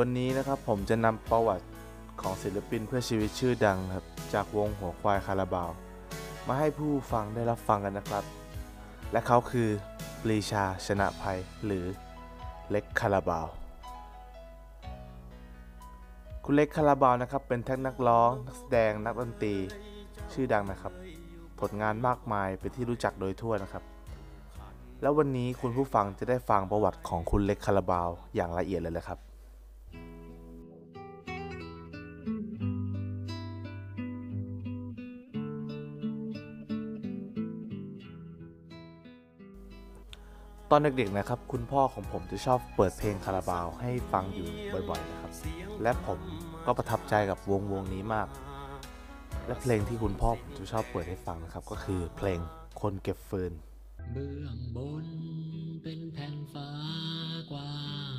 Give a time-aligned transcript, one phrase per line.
[0.00, 1.66] วันนี้นะครับผมจะนำประวัติ
[2.20, 5.70] ของศิลปินเพื่อชีวิตชื่อดังครับจากวงหัวควายคาราบาว
[6.46, 8.24] มาให้ผู้ฟังได้รับฟังกันนะครับ
[9.12, 9.68] และเขาคือ
[10.22, 11.84] ปรีชาชนะภัยหรือ
[12.70, 13.48] เล็กคาราบาว
[16.44, 19.54] คุณเล็กคาราบาวนะครับเป็นทั้งนักร้อง นักแสดงนักดนตรี
[20.32, 20.92] ชื่อดังนะครับ
[21.60, 23.82] ผลงานมากมายเป็นที่รู้จักโดยทั่วนะครับ
[25.02, 29.25] แล้ววันนี้คุณผู้ฟังจะได้ฟังประวัติของคุณเล็กคาราบาว อย่างละเอียดเลยเลยครับ
[40.70, 44.48] ตอนเด็กๆนะครับ คุณพ่อของผมจะชอบเปิดเพลงคาราบาวให้ฟังอยู่
[44.90, 45.32] บ่อยๆนะครับ
[45.82, 46.18] และผม
[46.66, 48.28] ก็ประทับใจกับวงวงนี้มาก
[49.46, 52.40] และเพลงที่คุณพ่อผมจะชอบเปิดให้ฟังนะครับ ก็คือเพลง
[52.80, 53.52] คนเก็บฟืน
[54.12, 55.06] เบื้องบน
[55.82, 56.70] เป็นแผ่นฟ้า
[57.50, 57.76] กว้า
[58.12, 58.16] ง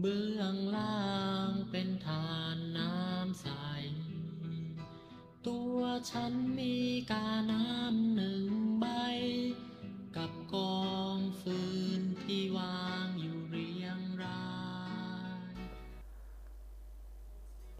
[0.00, 1.00] เบื้องล่า
[1.48, 3.46] งเป็นทานน้ำใส
[5.46, 5.78] ตัว
[6.10, 6.74] ฉันมี
[7.10, 8.11] กาน้ำ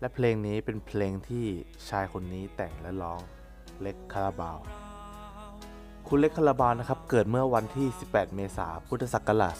[0.03, 1.47] และเพลงนี้เป็นเพลงที่
[1.89, 3.20] ชายคนนี้แต่งและร้อง
[3.81, 4.58] เล็กคาราบาว
[6.08, 9.55] คุณเล็กคาราบาวนะครับ เกิดเมื่อวันที่ 18 เมษายน พุทธศักราช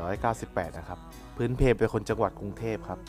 [0.00, 0.98] 2498 นะครับ
[1.36, 3.00] พื้นเพเป็นคนจังหวัดกรุงเทพครับ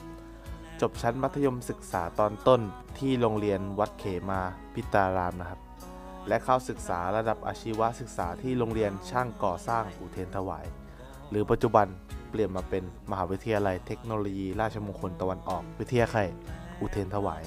[0.81, 2.61] จบชั้นมัธยมศึกษาตอนต้น
[2.97, 4.39] ที่โรงเรียนวัดเขมา
[4.73, 5.59] พิตารามนะครับ
[6.27, 10.65] และเข้าศึกษาระดับอาชีวศึกษาที่โรงเรียนช่างก่อสร้างอุเทนถวาย
[11.29, 11.87] หรือปัจจุบัน
[12.31, 16.27] เปลี่ยนมาเป็นมหาวิทยาลัยเทคโนโลยี ราชมงคลตะวันออก วิทยาลัย
[16.79, 17.43] อุเทนถวาย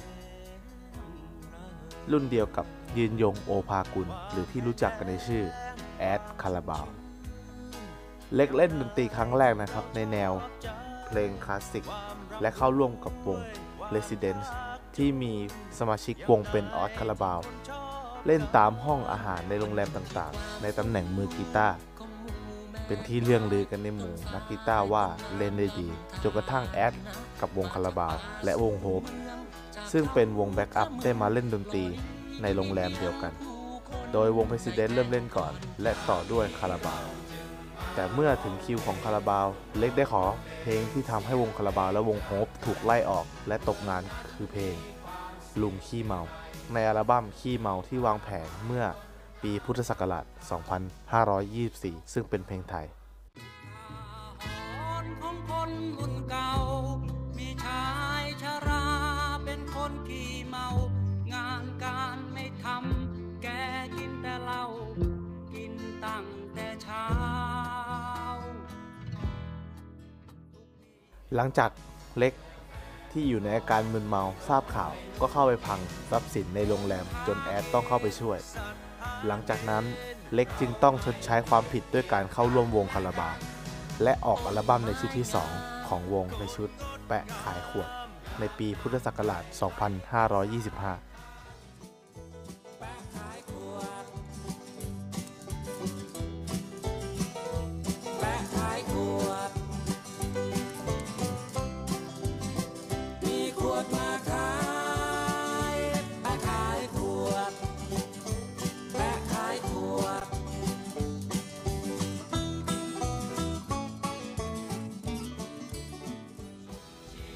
[2.13, 2.67] รุ่นเดียวกับ
[2.99, 5.45] ยืนยงโอภากุล หรือที่รู้จักกันในชื่อ
[5.99, 6.87] แอดคาราบาว
[8.35, 10.33] เล็กเล่นดนตรีครั้งแรกนะครับ ในแนว
[11.07, 11.85] เพลงคลาสสิก
[12.41, 13.39] และเข้าร่วมกับวง
[13.95, 14.49] Residence
[14.97, 15.33] ที่มี
[15.79, 17.41] สมาชิกวงเป็นออสคาราบาว
[18.27, 21.77] เล่นตามห้องอาหารในโรงแรมต่างๆ ในตำแหน่งมือกีตาร์
[22.87, 25.05] เป็นที่เรื่องลือกันในหมู่นักกีตาร์ว่า
[25.37, 25.89] เล่นได้ดี
[26.23, 26.95] จนกระทั่งแอด
[27.41, 29.03] กับวงคาราบาวและวงโฮป
[29.93, 31.85] ซึ่งเป็นวง backup ได้มาเล่นดนตรี
[32.43, 33.33] ในโรงแรมเดียวกัน
[34.13, 35.53] โดยวง President เริ่มเล่นก่อน
[35.83, 37.05] และต่อด้วยคาราบาว
[37.95, 39.47] แต่เมื่อถึงคิวของคาราบาว
[39.79, 40.25] เล็กได้ขอ
[40.61, 44.03] เพลงที่ทำให้วงคาราบาวและวงโฮปถูกไล่ออกและตกงาน
[44.35, 44.75] คือเพลง
[45.63, 46.21] ลุงขี้เมา
[46.73, 48.85] ในอัลบั้มขี้เมาที่วางแผงเมื่อ
[49.45, 50.25] ปีพุทธศักราช
[51.59, 52.87] 2524 ซึ่งเป็นเพลงไทย
[54.41, 56.51] อ่อนของคนรุ่นเก่า
[57.39, 57.87] มีชา
[58.23, 58.85] ยชรา
[59.45, 60.69] เป็นคนขี้เมา
[61.35, 63.49] งานการไม่ทำ แก
[63.97, 64.65] กินแต่เหล้า
[65.55, 67.07] กินตั้งแต่เช้า
[71.35, 71.71] หลังจาก
[72.19, 72.33] เล็ก
[73.15, 75.81] ที่อยู่ในอาการมึนเมาทราบข่าว ก็เข้าไปพัง
[76.11, 78.39] ทรัพย์สินในโรงแรมจนแอดต้องเข้าไปช่วย
[79.27, 79.85] หลังจากนั้น
[80.35, 83.37] เล็กจึงต้องชดใช้ความผิดด้วยการเข้าร่วมวงคาราบาว
[84.03, 85.27] และออกอัลบั้มในชุดที่
[85.57, 86.69] 2 ของวงในชุด
[87.09, 87.89] แปะขายขวด
[88.41, 89.45] ในปีพุทธศักราช
[90.69, 91.14] 2525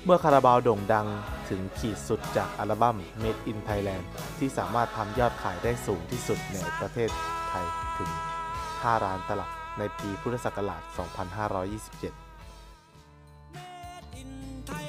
[0.08, 1.06] เมื่อคาราบาวโด่งดัง
[1.48, 4.04] ถึงขีดสุดจากอัลบั้ม Made in Thailand
[4.38, 7.10] ที่สามารถทำยอดขายได้สูงที่สุดในประเทศ
[7.48, 7.66] ไทย
[7.98, 8.10] ถึง
[8.58, 10.92] 5 ล้านตลับในปีพุทธศักราช 2527
[14.68, 14.86] ไทย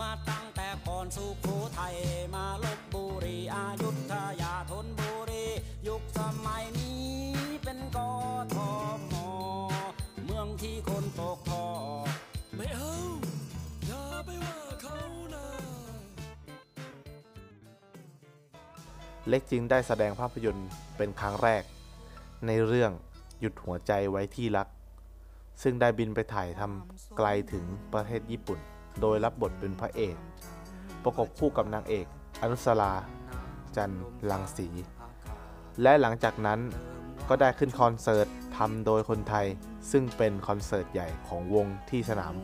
[0.00, 1.46] มาตั้งแต่ก่อนสุโข
[1.78, 1.94] ทัย
[2.34, 5.46] มาลบบุรีอายุทยาธนบุรี
[5.88, 6.87] ยุคสมัยนี้
[19.28, 21.62] เล็กจึงได้แสดงภาพยนตร์เป็นครั้งแรก
[22.46, 22.92] ในเรื่อง
[23.40, 24.68] หยุดหัวใจไว้ที่รัก
[25.62, 28.58] ซึ่งได้บินไปถ่ายทำไกลถึงประเทศญี่ปุ่น
[29.00, 30.16] โดยรับบทเป็นพระเอก
[31.04, 32.06] ประกบคู่กับนางเอก
[32.42, 32.92] อนุสรา
[33.76, 33.90] จัน
[34.30, 34.68] ลังสี
[35.82, 36.60] และหลังจากนั้น
[37.28, 38.26] ก็ได้ขึ้นคอนเสิร์ต
[38.56, 39.46] ทำโดยคนไทย
[39.90, 42.34] ซึ่งเป็นคอนเสิร์ตใหญ่ของวงที่สนาม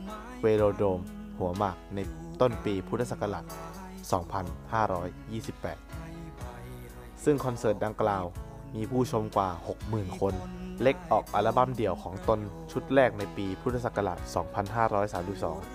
[0.43, 1.01] เวโรโดม
[1.39, 1.99] หัวหมากใน
[2.41, 3.45] ต้นปีพุทธศักราช
[4.95, 6.04] 2528
[7.25, 8.25] ซึ่งคอนเสิร์ตดังกล่าว
[8.75, 9.49] มีผู้ชมกว่า
[9.85, 10.35] 60,000 คน
[10.83, 12.41] เล็กออกอัลบั้มเดี่ยวของตน
[12.73, 14.19] ชุดแรกในปีพุทธศักราช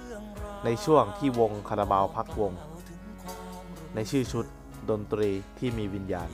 [0.10, 2.54] 2532 ในช่วงที่วงคาราบาวพักวง
[3.96, 4.46] ในชื่อชุด
[4.90, 5.30] ดนตรี
[5.60, 6.30] ที่มีวิญญาณ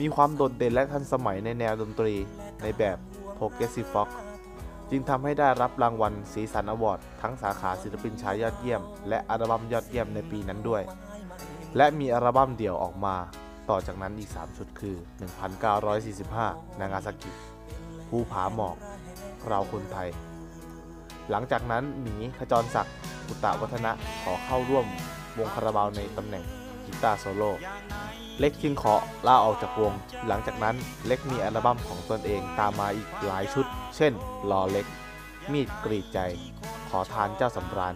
[0.00, 2.14] มีความโดดเด่นและทันสมัยในแนวดนตรี
[2.62, 2.98] ในแบบ
[3.36, 4.10] Progressive Rock
[4.90, 10.82] จึงทำให้ได้รับรางวัลสีสันอวอร์ดทั้งสาขาศิลปินชายยอดเยี่ยม และอัลบั้มยอดเยี่ยมในปีนั้นด้วย
[11.76, 13.16] และมีอัลบั้มเดี่ยวออกมา
[13.70, 14.96] ต่อจากนั้นอีก 3 ชุดคือ
[15.88, 17.30] 1945 นางาซากิ
[18.08, 18.76] ภูผาหมอก
[19.46, 20.08] เราคนไทย
[21.30, 22.94] หลังจากนั้นหมีขจรศักดิ์
[23.28, 23.92] อุตตะวัฒนะ
[24.22, 24.86] ขอเข้าร่วม
[25.38, 26.44] วงคาราบาวในตำแหน่ง
[26.84, 27.52] กีตาร์โซโล่
[28.38, 28.94] เล็กจึงขอ
[29.26, 29.92] ลาออกจากวง
[30.26, 30.76] หลังจากนั้น
[31.06, 33.66] เล็กมีอัลบั้มของตนเองตามมาอีกหลายชุด
[33.96, 34.12] เช่น
[34.50, 34.86] รอเล็ก
[35.52, 36.18] มีดกรีดใจ
[36.88, 37.94] ขอทานเจ้าสำราญ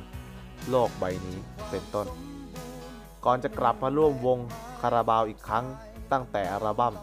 [0.70, 1.38] โลกใบนี้
[1.70, 2.06] เป็นต้น
[3.24, 4.38] ก่อนจะกลับมาร่วมวง
[4.80, 5.64] คาราบาวอีกครั้ง
[6.12, 6.94] ตั้งแต่อัลบั้ม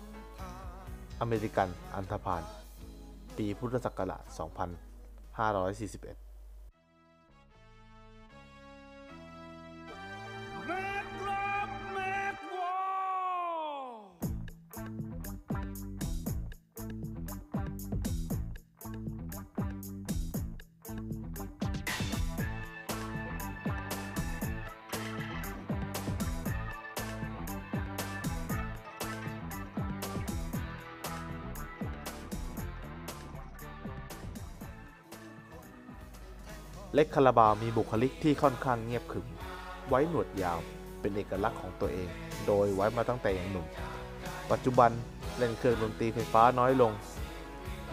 [1.22, 2.44] อเมริกันอันธพาล
[3.38, 4.24] ปีพุทธศักราช
[6.24, 6.27] 2541
[36.94, 39.28] เล็กคาราบาวมีบุคลิกที่ค่อนข้างเงียบขรึม
[39.90, 40.60] ไว้หนวดยาว
[41.00, 42.10] เป็นเอกลักษณ์ของตัวเอง
[42.48, 43.68] โดยไว้มาตั้งแต่ยังหนุ่ม
[44.52, 44.92] ปัจจุบัน
[45.38, 46.92] เล่นเครื่องดนตรีไฟฟ้าน้อยลง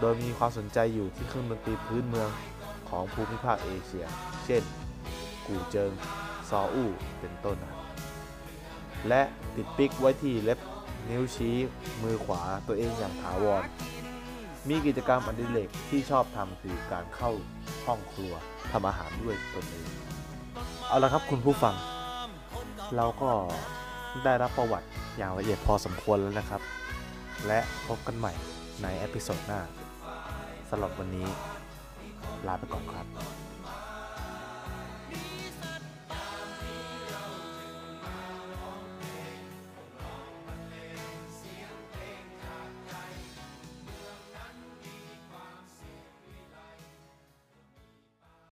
[0.01, 2.29] โดยมีความสนใจอยู่ที่เครื่องดนตรีพื้นเมือง
[2.89, 4.05] ของภูมิภาคเอเชีย
[4.45, 4.63] เช่น
[5.47, 5.93] กูเจิง
[6.49, 7.57] ซออู้เป็นต้น
[9.09, 9.23] และ
[9.55, 10.59] ติดปิกไว้ที่เล็บ
[11.11, 11.57] นิ้วชี้
[12.03, 13.63] มือขวาตัวเองอย่างถาวร
[14.69, 17.33] มีกิจกรรมอดิเรกที่ชอบทำคือการเข้า
[17.87, 18.33] ห้องครัว
[18.73, 19.87] ทำอาหารด้วยตนเอง
[20.89, 21.75] เอาละครับคุณผู้ฟัง
[22.97, 23.31] เราก็
[24.25, 26.61] ได้รับประวัติอย่างละเอียดพอสมควรแล้วนะครับ
[27.47, 28.33] และพบกันใหม่
[28.83, 29.61] ใน episode หน้า
[30.71, 31.27] สำหรับวันนี้
[32.47, 33.07] ลาไปก่อนครับ